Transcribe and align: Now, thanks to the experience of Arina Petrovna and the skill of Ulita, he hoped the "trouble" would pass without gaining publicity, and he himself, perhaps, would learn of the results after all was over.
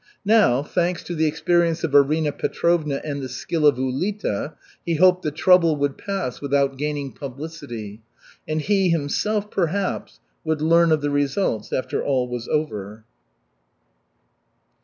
Now, 0.25 0.63
thanks 0.63 1.03
to 1.03 1.13
the 1.13 1.27
experience 1.27 1.83
of 1.83 1.93
Arina 1.93 2.31
Petrovna 2.31 3.01
and 3.03 3.21
the 3.21 3.29
skill 3.29 3.67
of 3.67 3.77
Ulita, 3.77 4.55
he 4.83 4.95
hoped 4.95 5.21
the 5.21 5.29
"trouble" 5.29 5.75
would 5.75 5.95
pass 5.95 6.41
without 6.41 6.75
gaining 6.79 7.11
publicity, 7.11 8.01
and 8.47 8.59
he 8.61 8.89
himself, 8.89 9.51
perhaps, 9.51 10.19
would 10.43 10.59
learn 10.59 10.91
of 10.91 11.01
the 11.01 11.11
results 11.11 11.71
after 11.71 12.03
all 12.03 12.27
was 12.27 12.47
over. 12.47 13.03